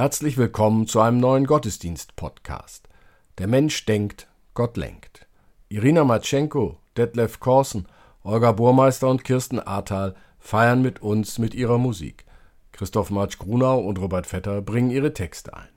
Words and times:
Herzlich 0.00 0.38
willkommen 0.38 0.86
zu 0.86 1.02
einem 1.02 1.18
neuen 1.18 1.46
Gottesdienst-Podcast. 1.46 2.88
Der 3.36 3.46
Mensch 3.46 3.84
denkt, 3.84 4.28
Gott 4.54 4.78
lenkt. 4.78 5.26
Irina 5.68 6.04
Matschenko, 6.04 6.78
Detlef 6.96 7.38
Korsen, 7.38 7.86
Olga 8.24 8.52
Burmeister 8.52 9.08
und 9.08 9.24
Kirsten 9.24 9.60
Ahrtal 9.60 10.14
feiern 10.38 10.80
mit 10.80 11.02
uns 11.02 11.38
mit 11.38 11.52
ihrer 11.52 11.76
Musik. 11.76 12.24
Christoph 12.72 13.10
Marsch 13.10 13.36
Grunau 13.36 13.78
und 13.80 14.00
Robert 14.00 14.26
Vetter 14.26 14.62
bringen 14.62 14.90
ihre 14.90 15.12
Texte 15.12 15.52
ein. 15.52 15.68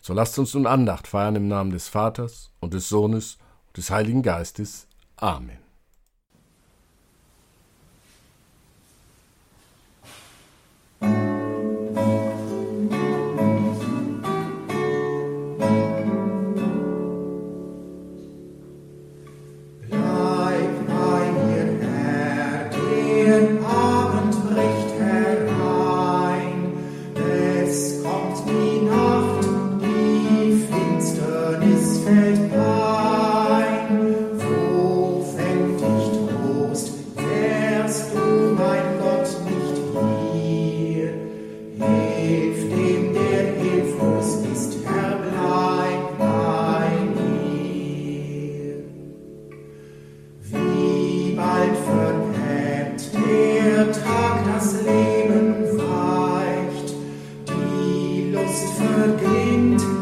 So 0.00 0.12
lasst 0.12 0.36
uns 0.40 0.54
nun 0.54 0.66
Andacht 0.66 1.06
feiern 1.06 1.36
im 1.36 1.46
Namen 1.46 1.70
des 1.70 1.86
Vaters 1.86 2.50
und 2.58 2.74
des 2.74 2.88
Sohnes 2.88 3.38
und 3.68 3.76
des 3.76 3.92
Heiligen 3.92 4.22
Geistes. 4.22 4.88
Amen. 5.14 5.61
gained 59.06 60.01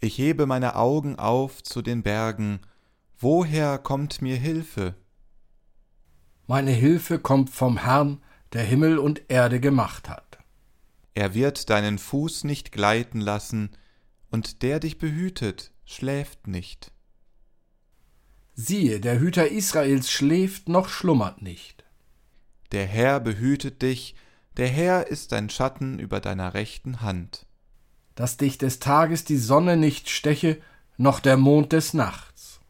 Ich 0.00 0.16
hebe 0.16 0.46
meine 0.46 0.76
Augen 0.76 1.18
auf 1.18 1.62
zu 1.62 1.82
den 1.82 2.02
Bergen, 2.02 2.60
woher 3.18 3.76
kommt 3.76 4.22
mir 4.22 4.36
Hilfe? 4.36 4.94
Meine 6.46 6.70
Hilfe 6.70 7.18
kommt 7.18 7.50
vom 7.50 7.76
Herrn, 7.76 8.22
der 8.54 8.62
Himmel 8.62 8.98
und 8.98 9.22
Erde 9.28 9.60
gemacht 9.60 10.08
hat. 10.08 10.38
Er 11.12 11.34
wird 11.34 11.68
deinen 11.68 11.98
Fuß 11.98 12.44
nicht 12.44 12.72
gleiten 12.72 13.20
lassen, 13.20 13.70
und 14.30 14.62
der 14.62 14.80
dich 14.80 14.96
behütet, 14.96 15.72
schläft 15.84 16.46
nicht. 16.46 16.92
Siehe, 18.54 19.00
der 19.00 19.20
Hüter 19.20 19.48
Israels 19.48 20.10
schläft 20.10 20.68
noch 20.68 20.88
schlummert 20.88 21.42
nicht. 21.42 21.84
Der 22.72 22.86
Herr 22.86 23.20
behütet 23.20 23.82
dich, 23.82 24.14
der 24.56 24.68
Herr 24.68 25.08
ist 25.08 25.32
dein 25.32 25.50
Schatten 25.50 25.98
über 25.98 26.20
deiner 26.20 26.54
rechten 26.54 27.00
Hand. 27.00 27.46
Dass 28.20 28.36
dich 28.36 28.58
des 28.58 28.80
Tages 28.80 29.24
die 29.24 29.38
Sonne 29.38 29.78
nicht 29.78 30.10
steche, 30.10 30.60
noch 30.98 31.20
der 31.20 31.38
Mond 31.38 31.72
des 31.72 31.94
Nachts. 31.94 32.60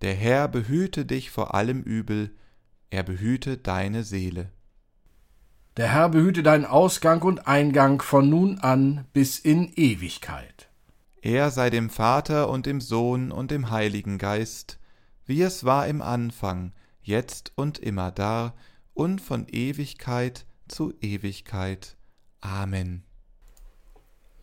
Der 0.00 0.14
Herr 0.14 0.48
behüte 0.48 1.04
dich 1.04 1.30
vor 1.30 1.54
allem 1.54 1.82
Übel, 1.82 2.34
er 2.88 3.02
behüte 3.02 3.58
deine 3.58 4.02
Seele. 4.02 4.50
Der 5.76 5.92
Herr 5.92 6.08
behüte 6.08 6.42
deinen 6.42 6.64
Ausgang 6.64 7.20
und 7.20 7.46
Eingang 7.46 8.00
von 8.00 8.30
nun 8.30 8.60
an 8.60 9.04
bis 9.12 9.38
in 9.38 9.70
Ewigkeit. 9.76 10.70
Er 11.20 11.50
sei 11.50 11.68
dem 11.68 11.90
Vater 11.90 12.48
und 12.48 12.64
dem 12.64 12.80
Sohn 12.80 13.30
und 13.30 13.50
dem 13.50 13.68
Heiligen 13.68 14.16
Geist, 14.16 14.78
wie 15.26 15.42
es 15.42 15.64
war 15.64 15.86
im 15.86 16.00
Anfang, 16.00 16.72
jetzt 17.02 17.52
und 17.56 17.78
immer 17.78 18.10
da, 18.10 18.54
und 18.94 19.20
von 19.20 19.46
Ewigkeit 19.48 20.46
zu 20.66 20.94
Ewigkeit. 21.02 21.98
Amen. 22.40 23.04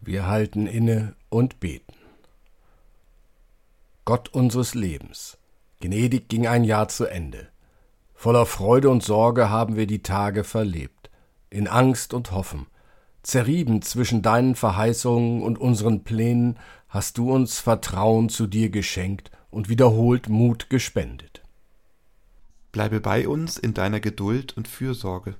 Wir 0.05 0.27
halten 0.27 0.67
inne 0.67 1.15
und 1.29 1.59
beten. 1.59 1.95
Gott 4.05 4.29
unseres 4.29 4.75
Lebens, 4.75 5.39
gnädig 5.79 6.29
ging 6.29 6.45
ein 6.45 6.63
Jahr 6.63 6.89
zu 6.89 7.05
Ende. 7.05 7.47
Voller 8.13 8.45
Freude 8.45 8.91
und 8.91 9.01
Sorge 9.01 9.49
haben 9.49 9.75
wir 9.75 9.87
die 9.87 10.03
Tage 10.03 10.43
verlebt, 10.43 11.09
in 11.49 11.67
Angst 11.67 12.13
und 12.13 12.31
Hoffen. 12.31 12.67
Zerrieben 13.23 13.81
zwischen 13.81 14.21
deinen 14.21 14.53
Verheißungen 14.53 15.41
und 15.41 15.57
unseren 15.57 16.03
Plänen 16.03 16.59
hast 16.87 17.17
du 17.17 17.31
uns 17.31 17.59
Vertrauen 17.59 18.29
zu 18.29 18.45
dir 18.45 18.69
geschenkt 18.69 19.31
und 19.49 19.69
wiederholt 19.69 20.29
Mut 20.29 20.69
gespendet. 20.69 21.41
Bleibe 22.71 23.01
bei 23.01 23.27
uns 23.27 23.57
in 23.57 23.73
deiner 23.73 23.99
Geduld 23.99 24.55
und 24.55 24.67
Fürsorge. 24.67 25.35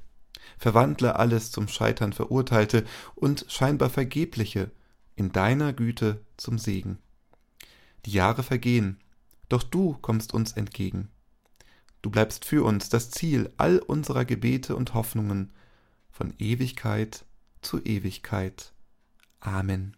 Verwandle 0.57 1.18
alles 1.18 1.51
zum 1.51 1.68
Scheitern 1.68 2.13
Verurteilte 2.13 2.86
und 3.15 3.45
scheinbar 3.50 3.89
Vergebliche 3.89 4.71
in 5.15 5.31
deiner 5.31 5.74
Güte 5.74 6.21
zum 6.38 6.57
Segen. 6.57 7.00
Die 8.06 8.12
Jahre 8.12 8.44
vergehen, 8.44 9.00
doch 9.50 9.63
du 9.63 9.97
kommst 10.01 10.33
uns 10.33 10.53
entgegen. 10.53 11.09
Du 12.01 12.09
bleibst 12.09 12.45
für 12.45 12.63
uns 12.63 12.89
das 12.89 13.09
Ziel 13.09 13.51
all 13.57 13.80
unserer 13.80 14.25
Gebete 14.25 14.75
und 14.75 14.94
Hoffnungen 14.94 15.51
von 16.12 16.33
Ewigkeit 16.38 17.25
zu 17.62 17.83
Ewigkeit. 17.83 18.74
Amen. 19.39 19.97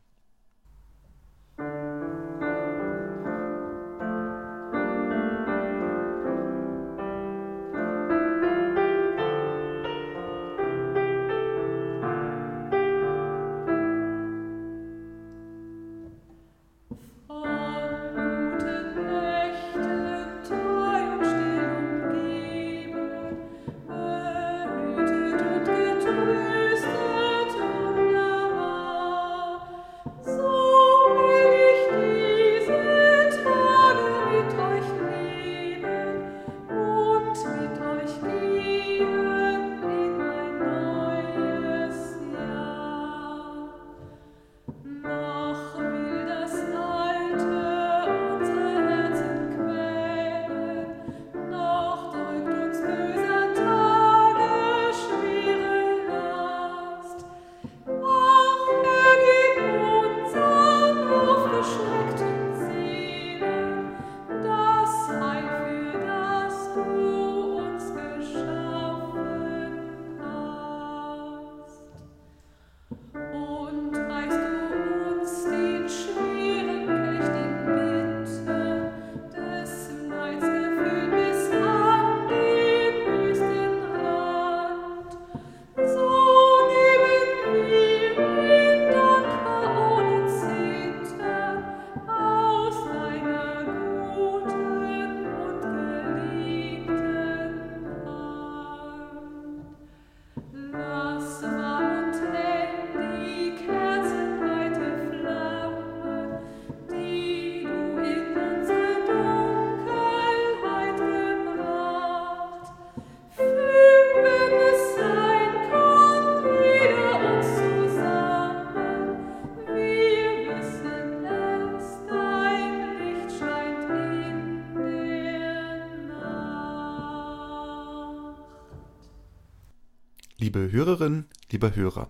Hörerin, 130.78 131.26
lieber 131.52 131.76
Hörer, 131.76 132.07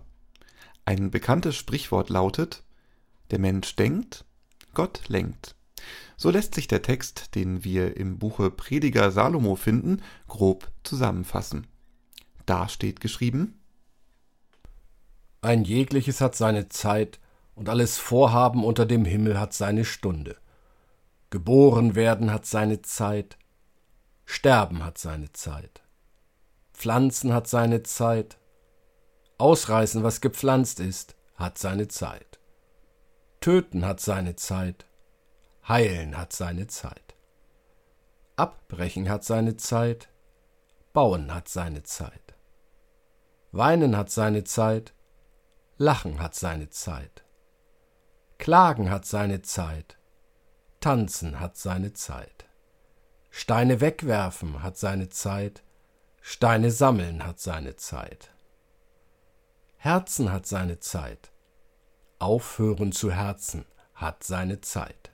ein 0.84 1.10
bekanntes 1.10 1.56
Sprichwort 1.56 2.10
lautet, 2.10 2.64
der 3.30 3.38
Mensch 3.38 3.74
denkt, 3.76 4.26
Gott 4.74 5.08
lenkt. 5.08 5.54
So 6.18 6.28
lässt 6.28 6.54
sich 6.54 6.68
der 6.68 6.82
Text, 6.82 7.34
den 7.34 7.64
wir 7.64 7.96
im 7.96 8.18
Buche 8.18 8.50
Prediger 8.50 9.10
Salomo 9.10 9.56
finden, 9.56 10.02
grob 10.26 10.70
zusammenfassen. 10.82 11.66
Da 12.44 12.68
steht 12.68 13.00
geschrieben 13.00 13.58
Ein 15.40 15.64
jegliches 15.64 16.20
hat 16.20 16.36
seine 16.36 16.68
Zeit, 16.68 17.20
und 17.54 17.70
alles 17.70 17.96
Vorhaben 17.96 18.64
unter 18.64 18.84
dem 18.84 19.06
Himmel 19.06 19.40
hat 19.40 19.54
seine 19.54 19.86
Stunde. 19.86 20.36
Geboren 21.30 21.94
werden 21.94 22.30
hat 22.30 22.44
seine 22.44 22.82
Zeit, 22.82 23.38
Sterben 24.26 24.84
hat 24.84 24.98
seine 24.98 25.32
Zeit. 25.32 25.80
Pflanzen 26.74 27.32
hat 27.32 27.48
seine 27.48 27.82
Zeit. 27.82 28.37
Ausreißen, 29.38 30.02
was 30.02 30.20
gepflanzt 30.20 30.80
ist, 30.80 31.14
hat 31.36 31.58
seine 31.58 31.86
Zeit. 31.86 32.40
Töten 33.40 33.86
hat 33.86 34.00
seine 34.00 34.34
Zeit. 34.34 34.84
Heilen 35.68 36.18
hat 36.18 36.32
seine 36.32 36.66
Zeit. 36.66 37.14
Abbrechen 38.34 39.08
hat 39.08 39.24
seine 39.24 39.56
Zeit. 39.56 40.08
Bauen 40.92 41.32
hat 41.32 41.48
seine 41.48 41.84
Zeit. 41.84 42.34
Weinen 43.52 43.96
hat 43.96 44.10
seine 44.10 44.42
Zeit. 44.42 44.92
Lachen 45.76 46.18
hat 46.20 46.34
seine 46.34 46.70
Zeit. 46.70 47.24
Klagen 48.38 48.90
hat 48.90 49.06
seine 49.06 49.42
Zeit. 49.42 49.98
Tanzen 50.80 51.38
hat 51.38 51.56
seine 51.56 51.92
Zeit. 51.92 52.46
Steine 53.30 53.80
wegwerfen 53.80 54.64
hat 54.64 54.76
seine 54.76 55.08
Zeit. 55.10 55.62
Steine 56.20 56.72
sammeln 56.72 57.24
hat 57.24 57.38
seine 57.38 57.76
Zeit. 57.76 58.30
Herzen 59.78 60.32
hat 60.32 60.44
seine 60.44 60.80
Zeit. 60.80 61.30
Aufhören 62.18 62.90
zu 62.90 63.12
Herzen 63.12 63.64
hat 63.94 64.24
seine 64.24 64.60
Zeit. 64.60 65.10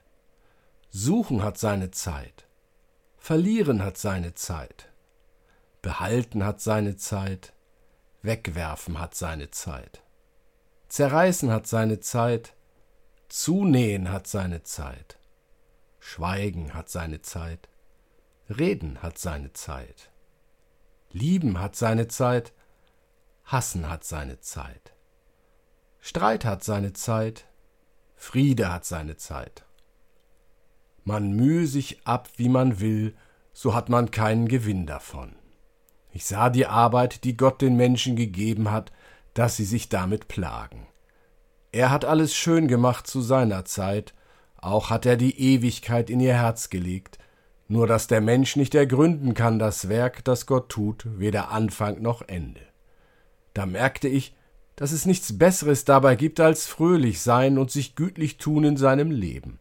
Suchen 0.89 1.43
hat 1.43 1.59
seine 1.59 1.91
Zeit. 1.91 2.47
Verlieren 3.17 3.83
hat 3.83 3.97
seine 3.97 4.33
Zeit. 4.33 4.89
Behalten 5.83 6.43
hat 6.43 6.61
seine 6.61 6.95
Zeit. 6.95 7.53
Wegwerfen 8.23 8.99
hat 8.99 9.13
seine 9.13 9.51
Zeit. 9.51 10.01
Zerreißen 10.87 11.51
hat 11.51 11.67
seine 11.67 11.99
Zeit. 11.99 12.55
Zunähen 13.29 14.11
hat 14.11 14.25
seine 14.25 14.63
Zeit. 14.63 15.19
Schweigen 15.99 16.73
hat 16.73 16.89
seine 16.89 17.21
Zeit. 17.21 17.69
Reden 18.49 19.03
hat 19.03 19.19
seine 19.19 19.53
Zeit. 19.53 20.09
Lieben 21.11 21.59
hat 21.59 21.75
seine 21.75 22.07
Zeit, 22.07 22.51
Hassen 23.45 23.87
hat 23.89 24.03
seine 24.03 24.39
Zeit. 24.39 24.95
Streit 25.99 26.45
hat 26.45 26.63
seine 26.63 26.93
Zeit, 26.93 27.45
Friede 28.15 28.73
hat 28.73 28.85
seine 28.85 29.17
Zeit. 29.17 29.65
Man 31.03 31.33
mühe 31.33 31.67
sich 31.67 32.07
ab, 32.07 32.27
wie 32.37 32.49
man 32.49 32.79
will, 32.79 33.15
so 33.53 33.75
hat 33.75 33.87
man 33.87 34.09
keinen 34.09 34.47
Gewinn 34.47 34.87
davon. 34.87 35.35
Ich 36.11 36.25
sah 36.25 36.49
die 36.49 36.65
Arbeit, 36.65 37.23
die 37.23 37.37
Gott 37.37 37.61
den 37.61 37.75
Menschen 37.75 38.15
gegeben 38.15 38.71
hat, 38.71 38.91
dass 39.35 39.57
sie 39.57 39.65
sich 39.65 39.89
damit 39.89 40.27
plagen. 40.27 40.87
Er 41.71 41.91
hat 41.91 42.03
alles 42.03 42.33
schön 42.33 42.67
gemacht 42.67 43.05
zu 43.05 43.21
seiner 43.21 43.63
Zeit, 43.63 44.15
auch 44.57 44.89
hat 44.89 45.05
er 45.05 45.17
die 45.17 45.39
Ewigkeit 45.39 46.09
in 46.09 46.19
ihr 46.19 46.33
Herz 46.33 46.71
gelegt, 46.71 47.19
nur 47.67 47.85
dass 47.85 48.07
der 48.07 48.21
Mensch 48.21 48.55
nicht 48.55 48.73
ergründen 48.73 49.35
kann 49.35 49.59
das 49.59 49.87
Werk, 49.87 50.23
das 50.23 50.47
Gott 50.47 50.69
tut, 50.69 51.05
weder 51.19 51.51
Anfang 51.51 52.01
noch 52.01 52.23
Ende. 52.23 52.61
Da 53.55 53.65
merkte 53.65 54.09
ich, 54.09 54.35
dass 54.75 54.91
es 54.91 55.05
nichts 55.05 55.37
Besseres 55.37 55.85
dabei 55.85 56.15
gibt 56.15 56.39
als 56.41 56.67
fröhlich 56.67 57.21
sein 57.21 57.57
und 57.57 57.71
sich 57.71 57.95
gütlich 57.95 58.37
tun 58.37 58.65
in 58.65 58.77
seinem 58.77 59.09
Leben. 59.09 59.59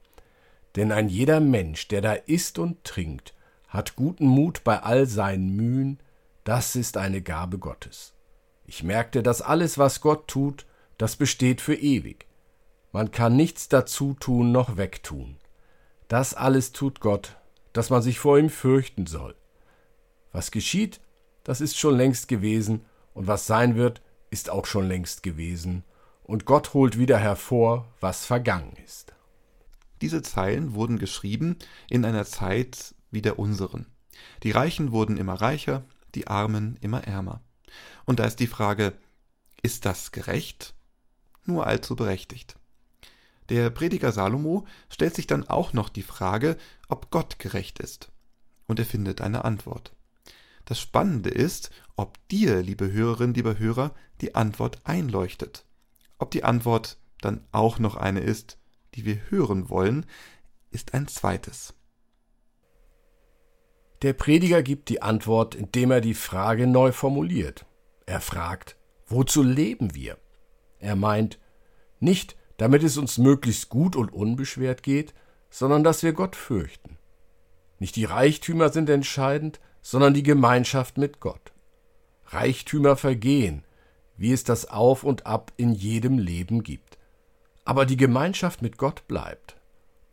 Denn 0.75 0.91
ein 0.91 1.09
jeder 1.09 1.39
Mensch, 1.39 1.87
der 1.87 2.03
da 2.03 2.13
isst 2.13 2.59
und 2.59 2.83
trinkt, 2.83 3.35
hat 3.69 3.95
guten 3.95 4.27
Mut 4.27 4.65
bei 4.65 4.83
all 4.83 5.07
seinen 5.07 5.55
Mühen, 5.55 6.01
das 6.43 6.75
ist 6.75 6.97
eine 6.97 7.23
Gabe 7.23 7.59
Gottes. 7.59 8.13
Ich 8.67 8.83
merkte, 8.83 9.23
dass 9.23 9.41
alles, 9.41 9.79
was 9.79 10.01
Gott 10.01 10.27
tut, 10.27 10.67
das 10.99 11.15
besteht 11.15 11.61
für 11.61 11.77
ewig. 11.77 12.27
Man 12.91 13.13
kann 13.13 13.37
nichts 13.37 13.69
dazu 13.69 14.15
tun 14.15 14.51
noch 14.51 14.77
wegtun. 14.77 15.37
Das 16.09 16.35
alles 16.35 16.73
tut 16.73 16.99
Gott, 16.99 17.37
dass 17.73 17.91
man 17.91 18.03
sich 18.03 18.19
vor 18.19 18.39
ihm 18.39 18.51
fürchten 18.51 19.07
soll. 19.07 19.37
Was 20.33 20.51
geschieht, 20.51 21.01
das 21.45 21.61
ist 21.61 21.79
schon 21.79 21.97
längst 21.97 22.27
gewesen, 22.27 22.85
und 23.15 23.27
was 23.27 23.47
sein 23.47 23.77
wird, 23.77 24.03
ist 24.31 24.51
auch 24.51 24.67
schon 24.67 24.87
längst 24.87 25.23
gewesen, 25.23 25.85
und 26.23 26.47
Gott 26.47 26.73
holt 26.73 26.99
wieder 26.99 27.19
hervor, 27.19 27.87
was 28.01 28.25
vergangen 28.25 28.73
ist. 28.85 29.15
Diese 30.01 30.23
Zeilen 30.23 30.75
wurden 30.75 30.99
geschrieben 30.99 31.57
in 31.89 32.05
einer 32.05 32.25
Zeit 32.25 32.95
wie 33.11 33.23
der 33.23 33.39
unseren. 33.39 33.87
Die 34.43 34.51
Reichen 34.51 34.93
wurden 34.93 35.17
immer 35.17 35.35
reicher, 35.35 35.85
die 36.15 36.27
Armen 36.27 36.79
immer 36.81 37.05
ärmer. 37.05 37.41
Und 38.05 38.21
da 38.21 38.25
ist 38.25 38.41
die 38.41 38.47
Frage, 38.47 38.95
ist 39.63 39.85
das 39.85 40.13
gerecht? 40.13 40.75
nur 41.47 41.67
allzu 41.67 41.97
berechtigt. 41.97 42.57
Der 43.49 43.71
Prediger 43.71 44.13
Salomo 44.13 44.67
stellt 44.89 45.15
sich 45.15 45.27
dann 45.27 45.47
auch 45.47 45.73
noch 45.73 45.89
die 45.89 46.03
Frage, 46.03 46.57
ob 46.89 47.11
Gott 47.11 47.39
gerecht 47.39 47.79
ist. 47.79 48.11
Und 48.67 48.79
er 48.79 48.87
findet 48.87 49.21
eine 49.21 49.45
Antwort. 49.45 49.94
Das 50.65 50.81
Spannende 50.81 51.31
ist, 51.31 51.71
ob 51.97 52.17
dir, 52.29 52.63
liebe 52.63 52.91
Hörerin, 52.91 53.35
lieber 53.35 53.59
Hörer, 53.59 53.95
die 54.21 54.35
Antwort 54.35 54.81
einleuchtet. 54.85 55.67
Ob 56.19 56.31
die 56.31 56.45
Antwort 56.45 56.99
dann 57.21 57.47
auch 57.53 57.79
noch 57.79 57.97
eine 57.97 58.21
ist, 58.21 58.59
die 58.95 59.05
wir 59.05 59.19
hören 59.31 59.69
wollen, 59.69 60.07
ist 60.71 60.95
ein 60.95 61.09
zweites. 61.09 61.75
Der 64.03 64.13
Prediger 64.13 64.63
gibt 64.63 64.89
die 64.89 65.03
Antwort, 65.03 65.55
indem 65.55 65.91
er 65.91 66.01
die 66.01 66.15
Frage 66.15 66.67
neu 66.67 66.93
formuliert. 66.93 67.65
Er 68.07 68.21
fragt, 68.21 68.77
wozu 69.07 69.43
leben 69.43 69.95
wir? 69.95 70.19
Er 70.79 70.97
meint, 70.97 71.39
nicht, 72.01 72.37
damit 72.59 72.83
es 72.83 72.99
uns 72.99 73.19
möglichst 73.19 73.69
gut 73.69 73.97
und 73.97 74.13
unbeschwert 74.13 74.83
geht, 74.83 75.15
sondern 75.49 75.85
dass 75.85 76.03
wir 76.03 76.13
Gott 76.13 76.37
fürchten. 76.37 76.99
Nicht 77.79 77.97
die 77.97 78.05
Reichtümer 78.05 78.71
sind 78.71 78.91
entscheidend, 78.91 79.61
sondern 79.85 80.15
die 80.15 80.23
Gemeinschaft 80.23 80.97
mit 80.97 81.21
Gott. 81.21 81.53
Reichtümer 82.29 82.97
vergehen, 82.97 83.65
wie 84.17 84.33
es 84.33 84.43
das 84.43 84.71
Auf 84.71 85.05
und 85.05 85.27
Ab 85.27 85.53
in 85.59 85.75
jedem 85.75 86.19
Leben 86.19 86.63
gibt. 86.63 86.99
Aber 87.67 87.85
die 87.85 87.99
Gemeinschaft 87.99 88.63
mit 88.63 88.79
Gott 88.79 89.07
bleibt. 89.07 89.61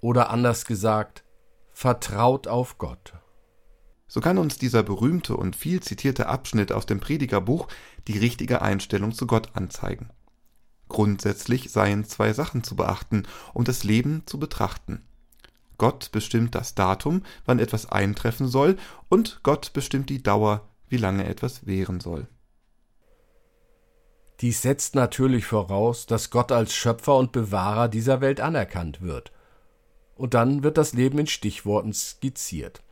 Oder 0.01 0.29
anders 0.29 0.65
gesagt, 0.65 1.23
vertraut 1.71 2.47
auf 2.47 2.77
Gott. 2.77 3.13
So 4.07 4.19
kann 4.19 4.37
uns 4.37 4.57
dieser 4.57 4.83
berühmte 4.83 5.37
und 5.37 5.55
viel 5.55 5.79
zitierte 5.79 6.27
Abschnitt 6.27 6.73
aus 6.73 6.85
dem 6.85 6.99
Predigerbuch 6.99 7.69
die 8.09 8.19
richtige 8.19 8.61
Einstellung 8.61 9.13
zu 9.13 9.25
Gott 9.25 9.51
anzeigen. 9.53 10.09
Grundsätzlich 10.89 11.71
seien 11.71 12.03
zwei 12.03 12.33
Sachen 12.33 12.65
zu 12.65 12.75
beachten, 12.75 13.23
um 13.53 13.63
das 13.63 13.85
Leben 13.85 14.23
zu 14.25 14.37
betrachten. 14.37 15.05
Gott 15.81 16.11
bestimmt 16.11 16.53
das 16.53 16.75
Datum, 16.75 17.23
wann 17.43 17.57
etwas 17.57 17.87
eintreffen 17.87 18.47
soll, 18.47 18.77
und 19.09 19.39
Gott 19.41 19.73
bestimmt 19.73 20.11
die 20.11 20.21
Dauer, 20.21 20.69
wie 20.89 20.97
lange 20.97 21.25
etwas 21.25 21.65
währen 21.65 21.99
soll. 21.99 22.27
Dies 24.41 24.61
setzt 24.61 24.93
natürlich 24.93 25.45
voraus, 25.45 26.05
dass 26.05 26.29
Gott 26.29 26.51
als 26.51 26.75
Schöpfer 26.75 27.17
und 27.17 27.31
Bewahrer 27.31 27.87
dieser 27.87 28.21
Welt 28.21 28.41
anerkannt 28.41 29.01
wird. 29.01 29.31
Und 30.15 30.35
dann 30.35 30.61
wird 30.61 30.77
das 30.77 30.93
Leben 30.93 31.17
in 31.17 31.25
Stichworten 31.25 31.93
skizziert. 31.93 32.83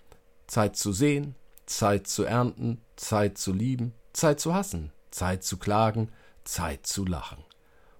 Zeit 0.48 0.75
zu 0.75 0.91
sehen, 0.91 1.36
Zeit 1.67 2.08
zu 2.08 2.24
ernten, 2.24 2.81
Zeit 2.96 3.38
zu 3.38 3.53
lieben, 3.53 3.93
Zeit 4.13 4.39
zu 4.39 4.55
hassen, 4.55 4.91
Zeit 5.12 5.43
zu 5.43 5.58
klagen, 5.58 6.10
Zeit 6.43 6.88
zu 6.88 7.05
lachen. 7.05 7.43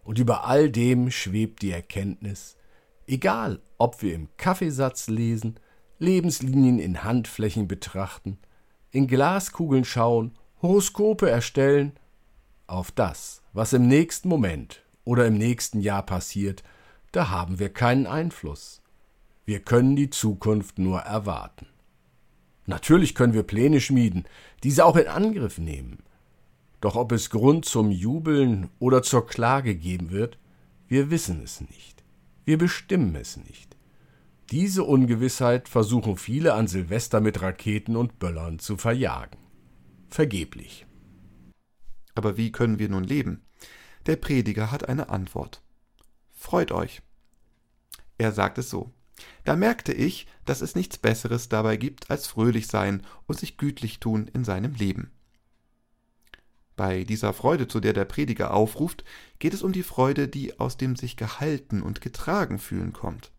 Und 0.04 0.18
über 0.18 0.46
all 0.46 0.72
dem 0.72 1.12
schwebt 1.12 1.62
die 1.62 1.70
Erkenntnis, 1.70 2.56
egal 3.10 3.62
ob 3.78 4.02
wir 4.02 4.14
im 4.14 4.30
Kaffeesatz 4.38 5.08
lesen, 5.08 5.60
Lebenslinien 5.98 6.80
in 6.80 7.04
Handflächen 7.04 7.68
betrachten, 7.68 8.38
in 8.92 9.08
Glaskugeln 9.08 9.84
schauen, 9.84 10.38
Horoskope 10.62 11.30
erstellen, 11.30 11.94
auf 12.68 12.92
das, 12.92 13.42
was 13.52 13.74
im 13.74 13.88
nächsten 13.88 14.30
Moment 14.30 14.84
oder 15.04 15.26
im 15.26 15.38
nächsten 15.38 15.82
Jahr 15.82 16.04
passiert, 16.04 16.64
da 17.12 17.30
haben 17.30 17.60
wir 17.60 17.70
keinen 17.70 18.06
Einfluss. 18.06 18.82
Wir 19.46 19.60
können 19.60 19.96
die 19.96 20.12
Zukunft 20.12 20.78
nur 20.78 21.00
erwarten. 21.00 21.66
Natürlich 22.68 23.16
können 23.16 23.34
wir 23.34 23.44
Pläne 23.44 23.82
schmieden, 23.82 24.26
diese 24.64 24.86
auch 24.86 24.96
in 24.96 25.08
Angriff 25.08 25.58
nehmen. 25.58 26.04
Doch 26.82 26.96
ob 26.96 27.12
es 27.12 27.32
Grund 27.32 27.66
zum 27.66 27.90
Jubeln 27.90 28.70
oder 28.78 29.02
zur 29.02 29.26
Klage 29.26 29.76
geben 29.76 30.12
wird, 30.12 30.38
wir 30.88 31.10
wissen 31.10 31.42
es 31.44 31.62
nicht. 31.62 31.99
Wir 32.50 32.58
bestimmen 32.58 33.14
es 33.14 33.38
nicht. 33.38 33.78
Diese 34.50 34.84
Ungewissheit 34.84 35.70
versuchen 35.70 36.18
viele 36.18 36.56
an 36.56 36.66
Silvester 36.66 37.22
mit 37.22 37.44
Raketen 37.44 37.96
und 37.96 38.18
Böllern 38.18 38.58
zu 38.58 38.76
verjagen. 38.76 39.38
Vergeblich. 40.10 40.88
Aber 42.16 42.38
wie 42.38 42.52
können 42.52 42.80
wir 42.80 42.90
nun 42.90 43.04
leben? 43.04 43.44
Der 44.08 44.16
Prediger 44.16 44.72
hat 44.72 44.90
eine 44.90 45.10
Antwort. 45.10 45.62
Freut 46.34 46.72
euch. 46.72 47.04
Er 48.18 48.32
sagt 48.32 48.58
es 48.58 48.72
so. 48.72 48.92
Da 49.44 49.56
merkte 49.56 49.94
ich, 49.94 50.26
dass 50.46 50.62
es 50.62 50.74
nichts 50.74 50.98
Besseres 50.98 51.50
dabei 51.50 51.78
gibt, 51.78 52.10
als 52.10 52.26
fröhlich 52.26 52.66
sein 52.66 53.04
und 53.28 53.38
sich 53.40 53.58
gütlich 53.58 54.00
tun 54.00 54.28
in 54.28 54.44
seinem 54.44 54.74
Leben. 54.74 55.12
Bei 56.80 57.04
dieser 57.04 57.34
Freude, 57.34 57.68
zu 57.68 57.82
der 57.82 57.92
der 57.92 58.06
Prediger 58.06 58.54
aufruft, 58.54 59.04
geht 59.38 59.54
es 59.54 59.64
um 59.64 59.74
die 59.74 59.84
Freude, 59.84 60.30
die 60.30 60.62
aus 60.62 60.78
dem 60.78 60.96
sich 60.96 61.18
gehalten 61.18 61.82
und 61.82 62.00
getragen 62.00 62.58
fühlen 62.58 62.94
kommt. 62.94 63.34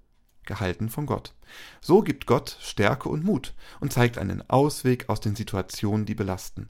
Gehalten 0.45 0.91
von 0.91 1.07
Gott. 1.07 1.35
So 1.81 2.03
gibt 2.03 2.27
Gott 2.27 2.59
Stärke 2.61 3.09
und 3.09 3.25
Mut 3.25 3.55
und 3.81 3.95
zeigt 3.95 4.19
einen 4.19 4.43
Ausweg 4.51 5.09
aus 5.09 5.23
den 5.23 5.37
Situationen, 5.37 6.05
die 6.05 6.15
belasten. 6.15 6.69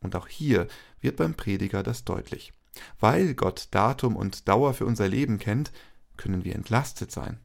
Und 0.00 0.14
auch 0.14 0.28
hier 0.28 0.66
wird 1.00 1.16
beim 1.16 1.32
Prediger 1.32 1.82
das 1.82 2.04
deutlich. 2.04 2.52
Weil 3.00 3.32
Gott 3.32 3.68
Datum 3.70 4.14
und 4.14 4.48
Dauer 4.48 4.74
für 4.74 4.84
unser 4.84 5.08
Leben 5.08 5.38
kennt, 5.38 5.72
können 6.18 6.44
wir 6.44 6.54
entlastet 6.54 7.10
sein. 7.10 7.40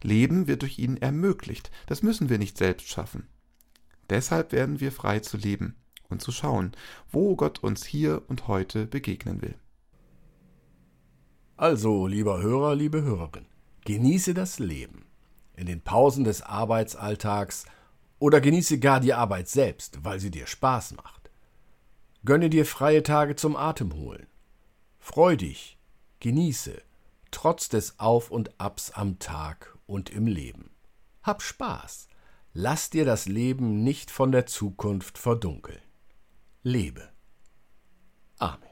Leben 0.00 0.46
wird 0.46 0.62
durch 0.62 0.78
ihn 0.78 0.96
ermöglicht. 0.96 1.70
Das 1.84 2.02
müssen 2.02 2.30
wir 2.30 2.38
nicht 2.38 2.56
selbst 2.56 2.88
schaffen. 2.88 3.28
Deshalb 4.08 4.52
werden 4.52 4.80
wir 4.80 4.90
frei 4.90 5.20
zu 5.20 5.36
leben 5.36 5.76
und 6.12 6.22
zu 6.22 6.30
schauen, 6.30 6.72
wo 7.10 7.34
Gott 7.34 7.62
uns 7.62 7.84
hier 7.84 8.22
und 8.28 8.46
heute 8.48 8.86
begegnen 8.86 9.42
will. 9.42 9.56
Also, 11.56 12.06
lieber 12.06 12.40
Hörer, 12.42 12.74
liebe 12.74 13.02
Hörerin, 13.02 13.46
genieße 13.84 14.34
das 14.34 14.58
Leben 14.58 15.06
in 15.54 15.66
den 15.66 15.80
Pausen 15.80 16.24
des 16.24 16.42
Arbeitsalltags 16.42 17.66
oder 18.18 18.40
genieße 18.40 18.78
gar 18.78 19.00
die 19.00 19.14
Arbeit 19.14 19.48
selbst, 19.48 20.04
weil 20.04 20.20
sie 20.20 20.30
dir 20.30 20.46
Spaß 20.46 20.94
macht. 20.96 21.30
Gönne 22.24 22.50
dir 22.50 22.66
freie 22.66 23.02
Tage 23.02 23.34
zum 23.34 23.56
Atemholen. 23.56 24.26
Freu 24.98 25.36
dich, 25.36 25.78
genieße, 26.20 26.80
trotz 27.32 27.68
des 27.68 27.98
Auf 27.98 28.30
und 28.30 28.60
Abs 28.60 28.92
am 28.92 29.18
Tag 29.18 29.76
und 29.86 30.10
im 30.10 30.26
Leben. 30.26 30.70
Hab 31.22 31.42
Spaß. 31.42 32.08
Lass 32.54 32.90
dir 32.90 33.04
das 33.04 33.26
Leben 33.26 33.82
nicht 33.82 34.10
von 34.10 34.30
der 34.30 34.46
Zukunft 34.46 35.18
verdunkeln. 35.18 35.80
Lebe. 36.64 37.12
Amen. 38.40 38.71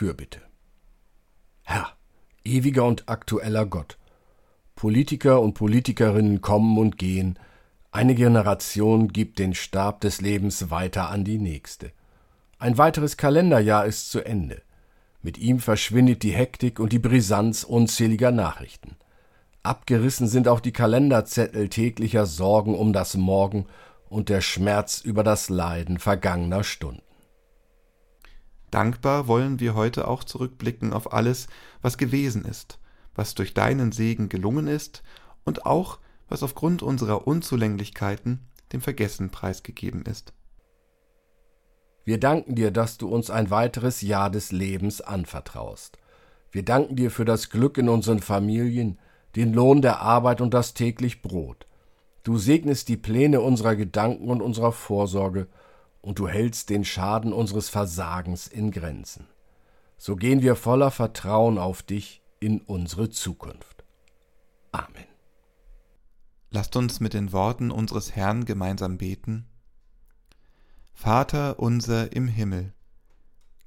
Fürbitte. 0.00 0.40
Herr, 1.62 1.92
ewiger 2.42 2.86
und 2.86 3.10
aktueller 3.10 3.66
Gott, 3.66 3.98
Politiker 4.74 5.42
und 5.42 5.52
Politikerinnen 5.52 6.40
kommen 6.40 6.78
und 6.78 6.96
gehen, 6.96 7.38
eine 7.90 8.14
Generation 8.14 9.08
gibt 9.08 9.38
den 9.38 9.52
Stab 9.52 10.00
des 10.00 10.22
Lebens 10.22 10.70
weiter 10.70 11.10
an 11.10 11.24
die 11.24 11.36
nächste. 11.36 11.92
Ein 12.58 12.78
weiteres 12.78 13.18
Kalenderjahr 13.18 13.84
ist 13.84 14.10
zu 14.10 14.24
Ende. 14.24 14.62
Mit 15.20 15.36
ihm 15.36 15.58
verschwindet 15.58 16.22
die 16.22 16.32
Hektik 16.32 16.80
und 16.80 16.94
die 16.94 16.98
Brisanz 16.98 17.62
unzähliger 17.62 18.30
Nachrichten. 18.30 18.96
Abgerissen 19.62 20.28
sind 20.28 20.48
auch 20.48 20.60
die 20.60 20.72
Kalenderzettel 20.72 21.68
täglicher 21.68 22.24
Sorgen 22.24 22.74
um 22.74 22.94
das 22.94 23.18
Morgen 23.18 23.66
und 24.08 24.30
der 24.30 24.40
Schmerz 24.40 25.02
über 25.02 25.24
das 25.24 25.50
Leiden 25.50 25.98
vergangener 25.98 26.64
Stunden. 26.64 27.02
Dankbar 28.70 29.26
wollen 29.26 29.58
wir 29.60 29.74
heute 29.74 30.06
auch 30.06 30.24
zurückblicken 30.24 30.92
auf 30.92 31.12
alles, 31.12 31.48
was 31.82 31.98
gewesen 31.98 32.44
ist, 32.44 32.78
was 33.14 33.34
durch 33.34 33.54
deinen 33.54 33.92
Segen 33.92 34.28
gelungen 34.28 34.68
ist 34.68 35.02
und 35.44 35.66
auch, 35.66 35.98
was 36.28 36.42
aufgrund 36.42 36.82
unserer 36.82 37.26
Unzulänglichkeiten 37.26 38.46
dem 38.72 38.80
Vergessen 38.80 39.30
preisgegeben 39.30 40.04
ist. 40.06 40.32
Wir 42.04 42.18
danken 42.18 42.54
dir, 42.54 42.70
dass 42.70 42.98
du 42.98 43.08
uns 43.08 43.30
ein 43.30 43.50
weiteres 43.50 44.00
Jahr 44.00 44.30
des 44.30 44.52
Lebens 44.52 45.00
anvertraust. 45.00 45.98
Wir 46.50 46.64
danken 46.64 46.96
dir 46.96 47.10
für 47.10 47.24
das 47.24 47.50
Glück 47.50 47.78
in 47.78 47.88
unseren 47.88 48.20
Familien, 48.20 48.98
den 49.36 49.52
Lohn 49.52 49.82
der 49.82 50.00
Arbeit 50.00 50.40
und 50.40 50.54
das 50.54 50.74
täglich 50.74 51.22
Brot. 51.22 51.66
Du 52.22 52.38
segnest 52.38 52.88
die 52.88 52.96
Pläne 52.96 53.40
unserer 53.40 53.76
Gedanken 53.76 54.28
und 54.28 54.42
unserer 54.42 54.72
Vorsorge, 54.72 55.46
und 56.02 56.18
du 56.18 56.28
hältst 56.28 56.70
den 56.70 56.84
Schaden 56.84 57.32
unseres 57.32 57.68
Versagens 57.68 58.48
in 58.48 58.70
Grenzen. 58.70 59.26
So 59.98 60.16
gehen 60.16 60.42
wir 60.42 60.56
voller 60.56 60.90
Vertrauen 60.90 61.58
auf 61.58 61.82
dich 61.82 62.22
in 62.40 62.60
unsere 62.60 63.10
Zukunft. 63.10 63.84
Amen. 64.72 65.04
Lasst 66.50 66.74
uns 66.74 67.00
mit 67.00 67.14
den 67.14 67.32
Worten 67.32 67.70
unseres 67.70 68.16
Herrn 68.16 68.44
gemeinsam 68.44 68.98
beten. 68.98 69.46
Vater 70.94 71.58
unser 71.58 72.12
im 72.12 72.28
Himmel, 72.28 72.72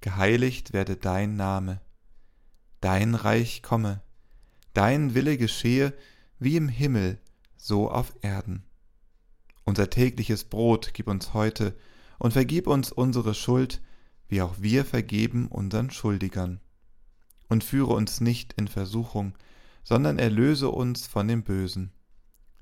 geheiligt 0.01 0.73
werde 0.73 0.97
dein 0.97 1.35
Name, 1.35 1.81
dein 2.81 3.15
Reich 3.15 3.63
komme, 3.63 4.01
dein 4.73 5.13
Wille 5.13 5.37
geschehe, 5.37 5.93
wie 6.39 6.57
im 6.57 6.67
Himmel, 6.67 7.19
so 7.57 7.89
auf 7.89 8.13
Erden. 8.21 8.65
Unser 9.65 9.89
tägliches 9.89 10.43
Brot 10.43 10.93
gib 10.93 11.07
uns 11.07 11.33
heute 11.33 11.75
und 12.23 12.31
vergib 12.31 12.67
uns 12.67 12.89
unsere 12.93 13.33
Schuld, 13.33 13.81
wie 14.29 14.41
auch 14.41 14.55
wir 14.57 14.85
vergeben 14.85 15.49
unseren 15.49 15.91
Schuldigern. 15.91 16.61
Und 17.49 17.65
führe 17.65 17.93
uns 17.93 18.21
nicht 18.21 18.53
in 18.53 18.69
Versuchung, 18.69 19.33
sondern 19.83 20.17
erlöse 20.17 20.69
uns 20.69 21.05
von 21.05 21.27
dem 21.27 21.43
Bösen. 21.43 21.91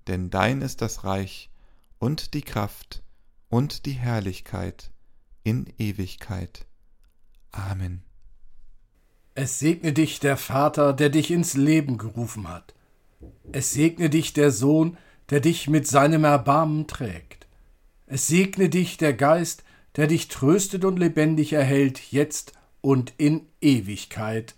Denn 0.07 0.31
dein 0.31 0.63
ist 0.63 0.81
das 0.81 1.03
Reich 1.03 1.51
und 1.99 2.33
die 2.33 2.41
Kraft 2.41 3.03
und 3.49 3.85
die 3.85 3.93
Herrlichkeit 3.93 4.89
in 5.43 5.71
Ewigkeit. 5.77 6.65
Amen. 7.51 8.01
Es 9.35 9.59
segne 9.59 9.93
dich 9.93 10.19
der 10.19 10.37
Vater, 10.37 10.91
der 10.91 11.09
dich 11.09 11.29
ins 11.29 11.53
Leben 11.53 11.99
gerufen 11.99 12.49
hat. 12.49 12.73
Es 13.51 13.73
segne 13.73 14.09
dich 14.09 14.33
der 14.33 14.49
Sohn, 14.49 14.97
der 15.29 15.39
dich 15.39 15.69
mit 15.69 15.87
seinem 15.87 16.23
Erbarmen 16.23 16.87
trägt. 16.87 17.40
Es 18.13 18.27
segne 18.27 18.67
dich 18.67 18.97
der 18.97 19.13
Geist, 19.13 19.63
der 19.95 20.05
dich 20.05 20.27
tröstet 20.27 20.83
und 20.83 20.99
lebendig 20.99 21.53
erhält, 21.53 22.11
jetzt 22.11 22.51
und 22.81 23.13
in 23.15 23.47
Ewigkeit. 23.61 24.55